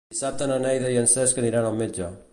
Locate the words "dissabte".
0.13-0.47